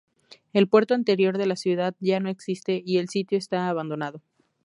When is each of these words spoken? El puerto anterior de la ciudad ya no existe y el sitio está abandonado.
El 0.51 0.67
puerto 0.67 0.95
anterior 0.95 1.37
de 1.37 1.45
la 1.45 1.55
ciudad 1.55 1.93
ya 1.99 2.19
no 2.19 2.29
existe 2.31 2.81
y 2.83 2.97
el 2.97 3.07
sitio 3.07 3.37
está 3.37 3.69
abandonado. 3.69 4.19